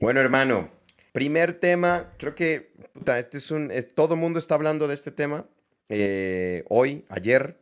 [0.00, 0.70] Bueno, hermano,
[1.12, 3.70] primer tema, creo que puta, este es un.
[3.70, 5.46] es- todo mundo está hablando de este tema
[5.88, 7.58] eh, hoy, ayer.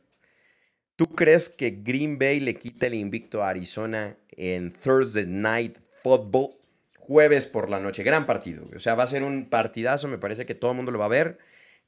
[0.96, 6.56] ¿Tú crees que Green Bay le quita el invicto a Arizona en Thursday Night Football?
[6.98, 8.64] Jueves por la noche, gran partido.
[8.74, 11.06] O sea, va a ser un partidazo, me parece que todo el mundo lo va
[11.06, 11.38] a ver.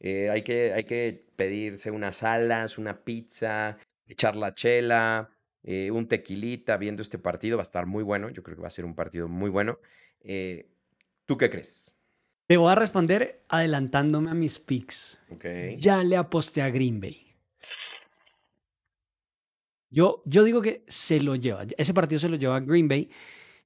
[0.00, 5.30] Eh, hay, que, hay que pedirse unas alas, una pizza, echar la chela,
[5.62, 7.56] eh, un tequilita viendo este partido.
[7.58, 8.29] Va a estar muy bueno.
[8.30, 9.79] Yo creo que va a ser un partido muy bueno.
[10.24, 10.70] Eh,
[11.27, 11.95] ¿Tú qué crees?
[12.46, 15.19] Te voy a responder adelantándome a mis picks.
[15.30, 15.45] Ok.
[15.77, 17.37] Ya le aposté a Green Bay.
[19.91, 21.64] Yo, yo digo que se lo lleva.
[21.78, 23.10] Ese partido se lo lleva a Green Bay.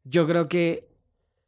[0.04, 0.88] Yo creo que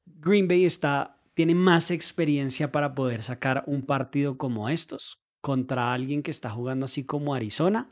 [0.06, 6.22] Green Bay está, tiene más experiencia para poder sacar un partido como estos contra alguien
[6.22, 7.90] que está jugando así como Arizona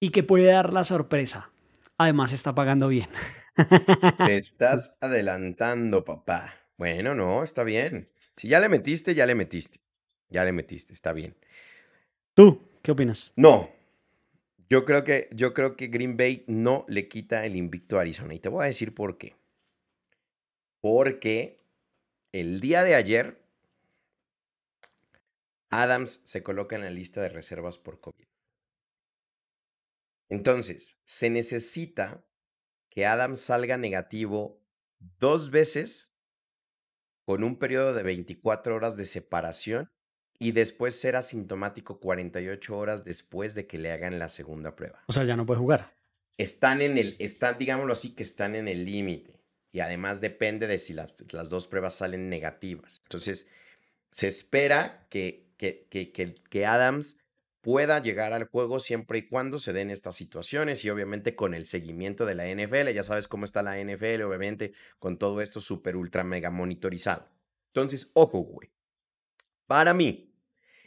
[0.00, 1.50] y que puede dar la sorpresa.
[1.98, 3.08] Además está pagando bien.
[3.54, 6.54] Te estás adelantando, papá.
[6.76, 8.10] Bueno, no, está bien.
[8.36, 9.80] Si ya le metiste, ya le metiste.
[10.28, 11.36] Ya le metiste, está bien.
[12.34, 13.32] ¿Tú qué opinas?
[13.36, 13.70] No.
[14.70, 18.32] Yo creo que, yo creo que Green Bay no le quita el invicto a Arizona.
[18.34, 19.36] Y te voy a decir por qué.
[20.80, 21.58] Porque
[22.32, 23.38] el día de ayer,
[25.68, 28.24] Adams se coloca en la lista de reservas por COVID.
[30.30, 32.24] Entonces, se necesita
[32.92, 34.60] que Adams salga negativo
[35.18, 36.14] dos veces
[37.24, 39.90] con un periodo de 24 horas de separación
[40.38, 45.02] y después ser asintomático 48 horas después de que le hagan la segunda prueba.
[45.06, 45.94] O sea, ya no puede jugar.
[46.36, 49.40] Están en el, están, digámoslo así, que están en el límite.
[49.72, 53.00] Y además depende de si las, las dos pruebas salen negativas.
[53.04, 53.48] Entonces,
[54.10, 57.16] se espera que, que, que, que Adams
[57.62, 61.64] pueda llegar al juego siempre y cuando se den estas situaciones y obviamente con el
[61.64, 62.92] seguimiento de la NFL.
[62.92, 67.28] Ya sabes cómo está la NFL, obviamente, con todo esto súper ultra mega monitorizado.
[67.68, 68.70] Entonces, ojo, güey.
[69.66, 70.34] Para mí,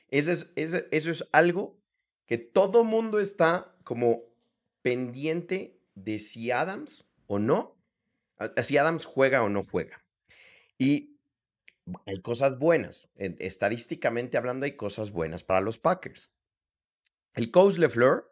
[0.09, 1.79] eso es, eso, es algo
[2.27, 4.23] que todo mundo está como
[4.81, 7.75] pendiente de si Adams o no,
[8.61, 10.03] si Adams juega o no juega.
[10.77, 11.17] Y
[12.05, 13.07] hay cosas buenas.
[13.15, 16.29] en- Estadísticamente hablando, hay cosas buenas para los Packers.
[17.35, 18.31] El coach LeFleur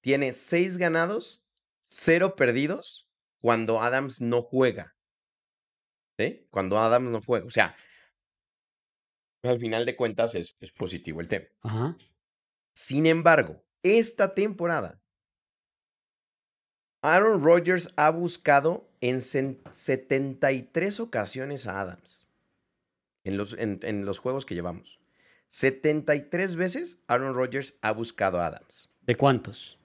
[0.00, 1.44] tiene seis ganados,
[1.80, 3.08] cero perdidos
[3.40, 4.96] cuando Adams no juega.
[6.18, 6.46] ¿Sí?
[6.50, 7.44] Cuando Adams no juega.
[7.46, 7.76] O sea,
[9.42, 11.46] al final de cuentas es, es positivo el tema.
[11.62, 11.96] Ajá.
[12.74, 15.00] Sin embargo, esta temporada,
[17.02, 22.26] Aaron Rodgers ha buscado en cen- 73 ocasiones a Adams
[23.24, 25.00] en los, en, en los juegos que llevamos.
[25.48, 28.90] 73 veces Aaron Rodgers ha buscado a Adams.
[29.02, 29.78] ¿De cuántos?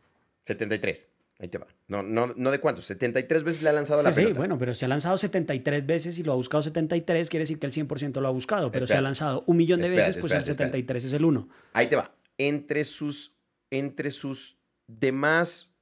[0.46, 1.08] 73.
[1.40, 1.68] Ahí te va.
[1.88, 2.86] No, no, no de cuántos.
[2.86, 4.40] 73 veces le ha lanzado Sí, la sí, pelota.
[4.40, 7.66] bueno, pero si ha lanzado 73 veces y lo ha buscado 73, quiere decir que
[7.66, 8.72] el 100% lo ha buscado.
[8.72, 9.04] Pero si ha Espérate.
[9.04, 10.78] lanzado un millón de veces, pues el espérate, espérate.
[10.78, 11.50] 73 es el 1.
[11.74, 12.14] Ahí te va.
[12.38, 13.38] Entre sus,
[13.72, 15.76] entre sus demás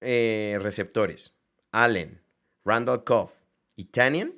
[0.00, 1.34] eh, receptores,
[1.70, 2.22] Allen,
[2.64, 3.30] Randall Cobb
[3.76, 4.34] y Tanyan,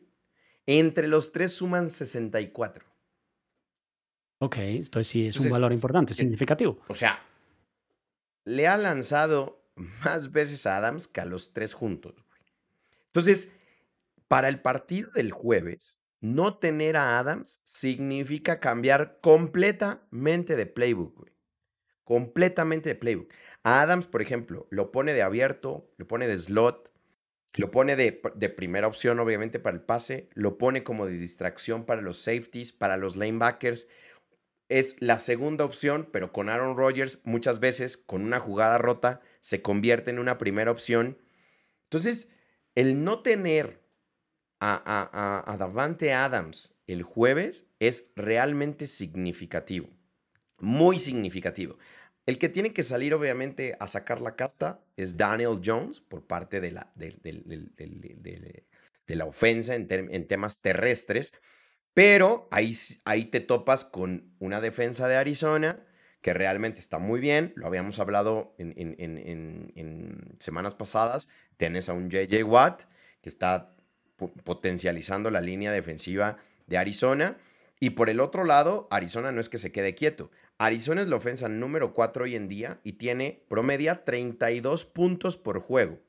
[0.67, 2.85] entre los tres suman 64.
[4.45, 6.79] Ok, entonces sí es un valor importante, significativo.
[6.89, 7.25] O sea,
[8.45, 12.13] le ha lanzado más veces a Adams que a los tres juntos.
[12.13, 12.43] güey.
[13.07, 13.57] Entonces,
[14.29, 21.17] para el partido del jueves, no tener a Adams significa cambiar completamente de playbook.
[21.17, 21.33] güey.
[22.05, 23.33] Completamente de playbook.
[23.63, 26.93] A Adams, por ejemplo, lo pone de abierto, lo pone de slot,
[27.55, 31.87] lo pone de, de primera opción, obviamente, para el pase, lo pone como de distracción
[31.87, 33.89] para los safeties, para los linebackers
[34.69, 39.63] es la segunda opción, pero con Aaron Rodgers muchas veces con una jugada rota se
[39.63, 41.19] convierte en una primera opción.
[41.85, 42.31] Entonces,
[42.75, 43.83] el no tener
[44.61, 49.89] a, a, a, Davante Adams el jueves es realmente significativo,
[50.59, 51.79] muy significativo.
[52.27, 56.61] El que tiene que salir obviamente a sacar la casta es Daniel Jones por parte
[56.61, 57.45] de la, del- del-
[57.77, 58.65] del-
[59.07, 61.35] de la ofensa en temas terrestres.
[61.95, 62.75] Pero ahí,
[63.05, 65.81] ahí te topas con una defensa de Arizona
[66.21, 67.53] que realmente está muy bien.
[67.55, 68.97] Lo habíamos hablado en, en-
[69.77, 71.29] en- semanas pasadas.
[71.57, 72.83] Tienes a un JJ Watt
[73.23, 73.75] que está
[74.17, 77.37] po- potencializando la línea defensiva de Arizona.
[77.79, 80.31] Y por el otro lado, Arizona no es que se quede quieto.
[80.59, 85.61] Arizona es la ofensa número 4 hoy en día y tiene promedia 32 puntos por
[85.61, 86.01] juego.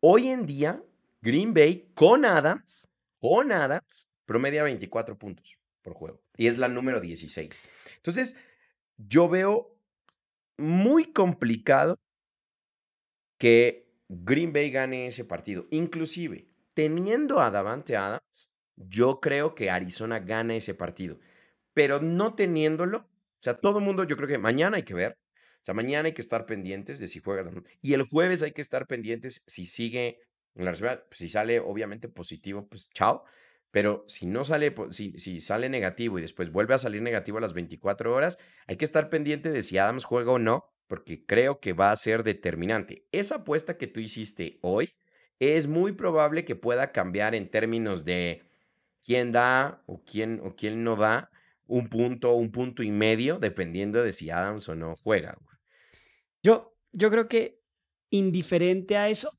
[0.00, 0.82] Hoy en día,
[1.22, 2.88] Green Bay con Adams,
[3.20, 6.22] con Adams, promedia 24 puntos por juego.
[6.36, 7.62] Y es la número 16.
[7.96, 8.36] Entonces,
[8.98, 9.76] yo veo
[10.58, 11.96] muy complicado
[13.38, 15.66] que Green Bay gane ese partido.
[15.70, 21.18] Inclusive, teniendo a Davante Adams, yo creo que Arizona gana ese partido.
[21.72, 25.18] Pero no teniéndolo, o sea, todo el mundo, yo creo que mañana hay que ver.
[25.32, 27.50] O sea, mañana hay que estar pendientes de si juega.
[27.82, 30.20] Y el jueves hay que estar pendientes si sigue
[30.54, 31.04] en la reserva.
[31.10, 33.24] Si sale obviamente positivo, pues chao.
[33.76, 37.42] Pero si no sale, si, si sale negativo y después vuelve a salir negativo a
[37.42, 41.60] las 24 horas, hay que estar pendiente de si Adams juega o no, porque creo
[41.60, 43.04] que va a ser determinante.
[43.12, 44.94] Esa apuesta que tú hiciste hoy
[45.40, 48.48] es muy probable que pueda cambiar en términos de
[49.04, 51.30] quién da o quién, o quién no da
[51.66, 55.36] un punto, un punto y medio, dependiendo de si Adams o no juega.
[56.42, 57.60] Yo, yo creo que
[58.08, 59.38] indiferente a eso.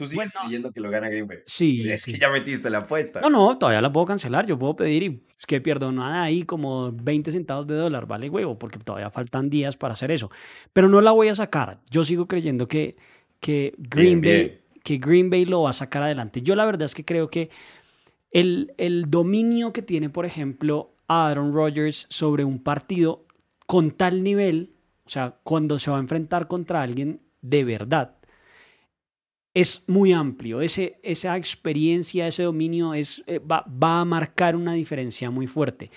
[0.00, 1.40] Tú sigues creyendo que lo gana Green Bay.
[1.44, 1.86] Sí.
[1.86, 3.20] Es que ya metiste la apuesta.
[3.20, 4.46] No, no, todavía la puedo cancelar.
[4.46, 8.30] Yo puedo pedir y es que pierdo nada ahí como 20 centavos de dólar, vale
[8.30, 10.30] huevo, porque todavía faltan días para hacer eso.
[10.72, 11.82] Pero no la voy a sacar.
[11.90, 12.96] Yo sigo creyendo que,
[13.40, 16.40] que Green Bay, que Green Bay lo va a sacar adelante.
[16.40, 17.50] Yo la verdad es que creo que
[18.30, 23.26] el, el dominio que tiene, por ejemplo, Aaron Rodgers sobre un partido
[23.66, 24.72] con tal nivel,
[25.04, 28.16] o sea, cuando se va a enfrentar contra alguien de verdad,
[29.54, 30.60] es muy amplio.
[30.60, 35.90] Ese, esa experiencia, ese dominio es, eh, va, va, a marcar una diferencia muy fuerte.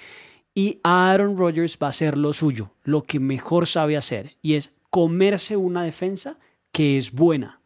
[0.56, 4.74] Y Aaron Rodgers va a hacer lo suyo, lo que mejor sabe hacer, y es
[4.90, 6.38] comerse una defensa
[6.72, 7.62] que es buena.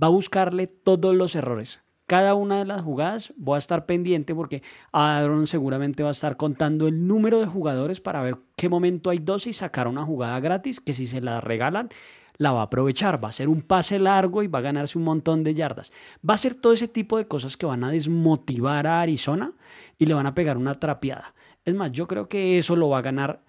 [0.00, 4.34] Va a buscarle todos los errores cada una de las jugadas voy a estar pendiente
[4.34, 4.62] porque
[4.92, 9.18] Aaron seguramente va a estar contando el número de jugadores para ver qué momento hay
[9.18, 11.90] dos y sacar una jugada gratis que si se la regalan
[12.38, 15.04] la va a aprovechar, va a ser un pase largo y va a ganarse un
[15.04, 15.92] montón de yardas.
[16.28, 19.52] Va a ser todo ese tipo de cosas que van a desmotivar a Arizona
[19.98, 21.34] y le van a pegar una trapeada.
[21.64, 23.44] Es más, yo creo que eso lo va a ganar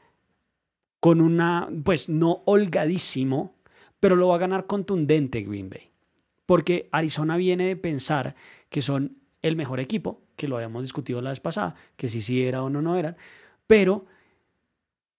[1.00, 3.56] con una, pues no holgadísimo,
[4.00, 5.90] pero lo va a ganar contundente Green Bay
[6.50, 8.34] porque Arizona viene de pensar
[8.72, 12.44] que son el mejor equipo, que lo habíamos discutido la vez pasada, que si sí
[12.44, 13.18] era o no, no eran,
[13.68, 14.08] pero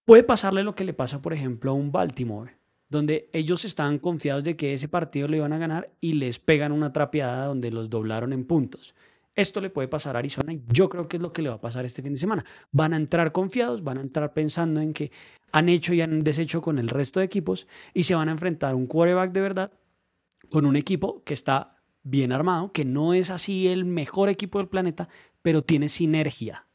[0.04, 2.56] puede pasarle lo que le pasa, por ejemplo, a un Baltimore,
[2.90, 6.72] donde ellos estaban confiados de que ese partido lo iban a ganar y les pegan
[6.72, 8.94] una trapeada donde los doblaron en puntos.
[9.36, 11.54] Esto le puede pasar a Arizona y yo creo que es lo que le va
[11.54, 12.44] a pasar este fin de semana.
[12.72, 15.12] Van a entrar confiados, van a entrar pensando en que
[15.52, 18.72] han hecho y han deshecho con el resto de equipos y se van a enfrentar
[18.72, 19.72] a un quarterback de verdad
[20.50, 24.68] con un equipo que está bien armado, que no es así el mejor equipo del
[24.68, 25.08] planeta,
[25.42, 26.66] pero tiene sinergia.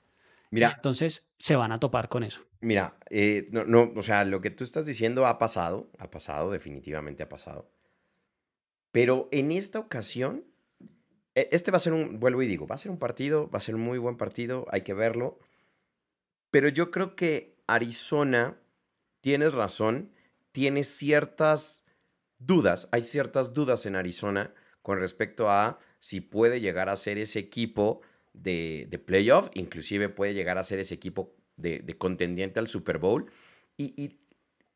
[0.49, 2.41] Mira, entonces se van a topar con eso.
[2.65, 6.49] Mira, eh, no, no, o sea, lo que tú estás diciendo ha pasado, ha pasado,
[6.49, 7.69] definitivamente ha pasado.
[8.91, 10.45] Pero en esta ocasión,
[11.35, 13.59] e, este va a ser un, vuelvo y digo, va a ser un partido, va
[13.59, 15.37] a ser un muy buen partido, hay que verlo.
[16.49, 18.57] Pero yo creo que Arizona,
[19.21, 20.11] tienes razón,
[20.51, 21.85] tiene ciertas
[22.39, 27.37] dudas, hay ciertas dudas en Arizona con respecto a si puede llegar a ser ese
[27.37, 28.01] equipo
[28.33, 33.31] de, playoff, inclusive puede llegar a ser ese equipo de, contendiente al Super Bowl.
[33.77, 34.17] Y,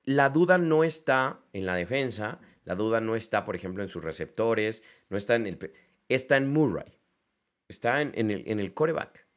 [0.05, 4.03] la duda no está en la defensa, la duda no está, por ejemplo, en sus
[4.03, 5.71] receptores, no está en el...
[6.07, 6.97] Está en Murray,
[7.67, 9.27] está en, el, en el coreback.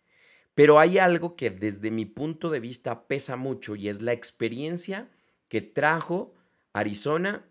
[0.54, 5.10] Pero hay algo que desde mi punto de vista pesa mucho y es la experiencia
[5.48, 6.34] que trajo
[6.72, 7.44] Arizona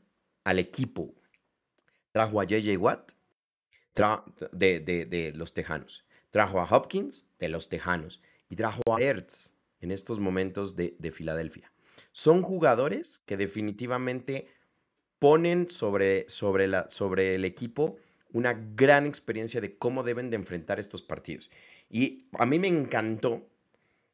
[0.44, 1.14] al equipo.
[2.12, 3.12] Trajo a JJ Watt
[4.52, 6.06] de, de, los Tejanos.
[6.30, 8.22] Trajo a Hopkins de los Tejanos.
[8.50, 11.72] Y trajo a Ertz en estos momentos de, de Filadelfia.
[12.12, 14.48] Son jugadores que definitivamente
[15.20, 17.98] ponen sobre, sobre, la, sobre el equipo
[18.34, 21.52] una gran experiencia de cómo deben de enfrentar estos partidos.
[21.90, 23.48] Y a mí me encantó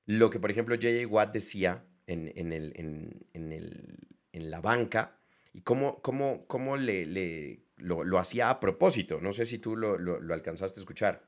[0.06, 4.00] lo que, por ejemplo, JJ Watt decía en, en, el, en, el,
[4.32, 5.18] en la banca
[5.54, 9.20] y cómo, cómo, cómo le, le lo, lo, hacía a propósito.
[9.22, 11.24] No sé si tú lo, lo, alcanzaste a escuchar.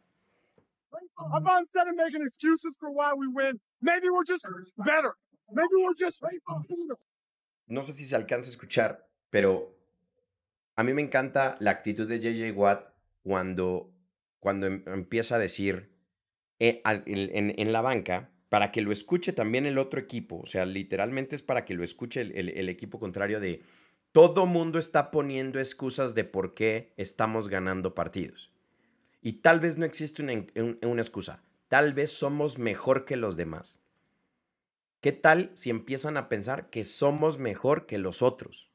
[7.68, 9.78] No sé si se alcanza a escuchar, pero
[10.76, 12.94] a mí me encanta la actitud de JJ Watt
[13.24, 13.94] cuando,
[14.40, 15.96] cuando em, empieza a decir
[16.60, 20.40] eh, en, en, la banca para que lo escuche también el otro equipo.
[20.40, 23.62] O sea, literalmente es para que lo escuche el, el, el equipo contrario de
[24.12, 28.52] todo mundo está poniendo excusas de por qué estamos ganando partidos.
[29.22, 30.46] Y tal vez no existe una,
[30.82, 31.44] una, excusa.
[31.70, 33.80] Tal vez somos mejor que los demás.
[35.02, 38.70] ¿Qué tal si empiezan a pensar que somos mejor que los otros?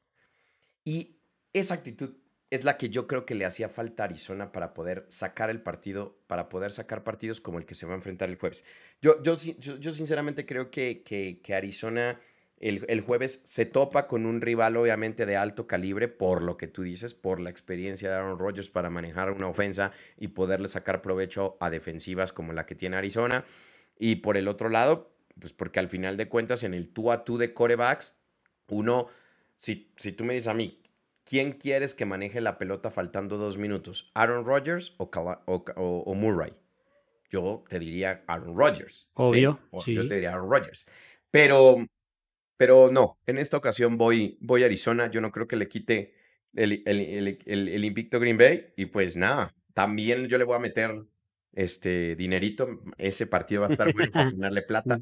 [0.85, 1.17] Y
[1.53, 2.15] esa actitud
[2.51, 5.61] es la que yo creo que le hacía falta a Arizona para poder sacar el
[5.61, 8.65] partido, para poder sacar partidos como el que se va a enfrentar el jueves.
[9.03, 12.21] Yo, yo, yo, yo sinceramente creo que, que, que Arizona
[12.61, 16.67] el, el jueves se topa con un rival obviamente de alto calibre por lo que
[16.69, 21.03] tú dices, por la experiencia de Aaron Rodgers para manejar una ofensa y poderle sacar
[21.03, 23.45] provecho a defensivas como la que tiene Arizona.
[23.99, 27.25] Y por el otro lado, pues porque al final de cuentas en el tú a
[27.25, 28.21] tú de corebacks,
[28.69, 29.09] uno,
[29.57, 30.81] si, si tú me dices a mí,
[31.25, 34.11] ¿quién quieres que maneje la pelota faltando dos minutos?
[34.15, 36.53] ¿Aaron Rodgers o, Cala- o- o- o Murray?
[37.31, 39.09] Yo te diría Aaron Rodgers.
[39.15, 39.95] Obvio, sí.
[39.95, 40.87] Yo te diría Aaron Rodgers.
[41.31, 41.85] Pero,
[42.57, 45.11] pero no, en esta ocasión voy, voy a Arizona.
[45.11, 46.15] Yo no creo que le quite
[46.55, 48.73] el, el- el- el- el invicto Green Bay.
[48.77, 51.05] Y pues nada, también yo le voy a meter
[51.53, 52.69] este dinerito.
[52.99, 55.01] Ese partido va a estar bueno para ponerle plata.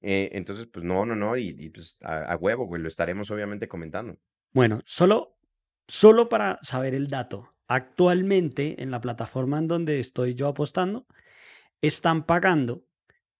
[0.00, 1.36] Eh, entonces, pues no, no, no.
[1.36, 2.80] Y, y, pues a, a huevo, güey.
[2.80, 4.16] Lo estaremos obviamente comentando.
[4.52, 5.38] Bueno, solo,
[5.86, 7.52] solo para saber el dato.
[7.66, 11.06] Actualmente, en la plataforma en donde estoy yo apostando,
[11.82, 12.84] están pagando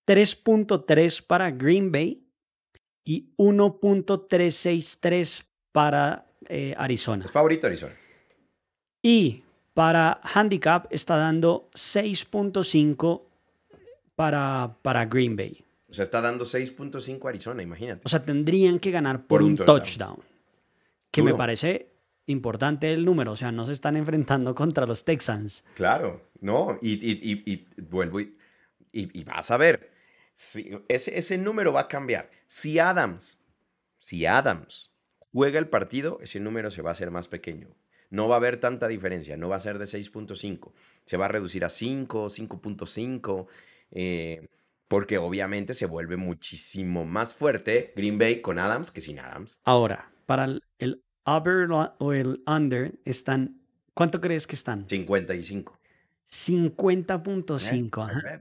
[0.06, 2.27] 3.3 para Green Bay
[3.08, 7.26] y 1.363 para eh, Arizona.
[7.28, 7.94] Favorito Arizona.
[9.02, 9.42] Y
[9.74, 13.22] para handicap está dando 6.5
[14.14, 15.64] para, para Green Bay.
[15.88, 18.02] O sea, está dando 6.5 Arizona, imagínate.
[18.04, 19.80] O sea, tendrían que ganar Por por, un un touchdown.
[20.16, 20.18] touchdown.
[21.10, 21.90] Que me parece
[22.26, 23.32] importante el número.
[23.32, 25.64] O sea, no se están enfrentando contra los Texans.
[25.74, 29.90] Claro, no, y, y- y- y vuelvo y vas a ver,
[30.38, 32.30] si, ese, ese número va a cambiar.
[32.46, 33.40] Si Adams,
[33.98, 34.92] si Adams
[35.32, 37.74] juega el partido, ese número se va a hacer más pequeño.
[38.08, 40.72] No va a haber tanta diferencia, no va a ser de 6.5,
[41.04, 43.46] se va a reducir a 5, 5.5,
[43.90, 44.48] eh,
[44.86, 49.58] porque obviamente se vuelve muchísimo más fuerte Green Bay con Adams que sin Adams.
[49.64, 51.68] Ahora, para el, el over
[51.98, 53.60] o el under están.
[53.92, 54.88] ¿Cuánto crees que están?
[54.88, 55.78] 55.
[56.24, 58.10] 50.5.
[58.24, 58.38] Eh,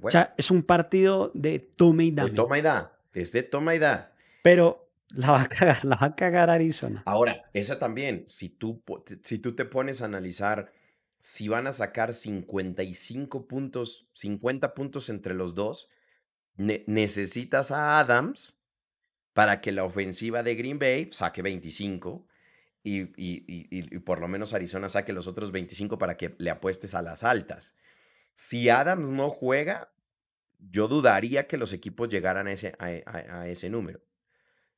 [0.00, 2.30] O sea, es un partido de tome y De dame.
[2.30, 4.14] toma y da, es de toma y da.
[4.42, 7.02] Pero la va a cagar, la va a cagar Arizona.
[7.06, 8.82] Ahora, esa también, si tú,
[9.22, 10.72] si tú te pones a analizar
[11.24, 15.88] si van a sacar 55 puntos, 50 puntos entre los dos,
[16.56, 18.58] ne- necesitas a Adams
[19.32, 22.26] para que la ofensiva de Green Bay saque 25
[22.82, 26.34] y, y- y- y- y por lo menos Arizona saque los otros 25 para que
[26.38, 27.74] le apuestes a las altas.
[28.42, 29.92] Si Adams no juega,
[30.58, 34.00] yo dudaría que los equipos llegaran a ese, a- a- ese número.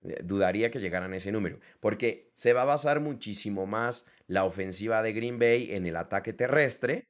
[0.02, 4.44] Eh, Dudaría que llegaran a ese número, porque se va a basar muchísimo más la
[4.44, 7.08] ofensiva de Green Bay en el ataque terrestre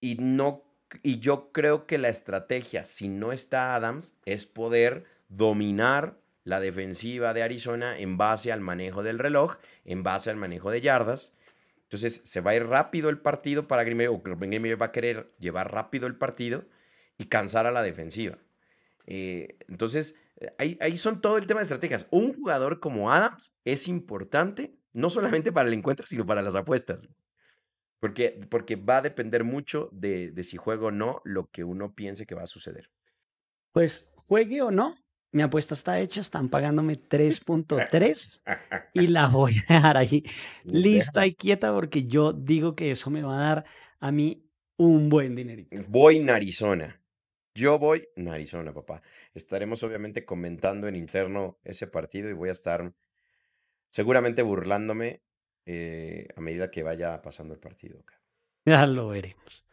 [0.00, 0.64] y no
[1.02, 7.34] y yo creo que la estrategia si no está Adams es poder dominar la defensiva
[7.34, 11.34] de Arizona en base al manejo del reloj, en base al manejo de yardas.
[11.84, 15.34] Entonces se va a ir rápido el partido para Green o Green va a querer
[15.38, 16.66] llevar rápido el partido
[17.18, 18.38] y cansar a la defensiva.
[19.06, 20.18] Eh, entonces,
[20.58, 22.06] ahí, ahí son todo el tema de estrategias.
[22.10, 27.02] Un jugador como Adams es importante, no solamente para el encuentro, sino para las apuestas.
[28.00, 31.94] Porque, porque va a depender mucho de, de si juega o no lo que uno
[31.94, 32.90] piense que va a suceder.
[33.72, 34.96] Pues juegue o no,
[35.34, 38.42] mi apuesta está hecha, están pagándome 3.3
[38.94, 40.22] y la voy a dejar ahí
[40.62, 43.64] lista y quieta porque yo digo que eso me va a dar
[43.98, 45.82] a mí un buen dinerito.
[45.88, 47.02] Voy en Arizona.
[47.52, 49.02] Yo voy en Arizona, papá.
[49.34, 52.94] Estaremos obviamente comentando en interno ese partido y voy a estar
[53.90, 55.20] seguramente burlándome
[55.66, 58.04] eh, a medida que vaya pasando el partido.
[58.64, 59.63] Ya lo veremos.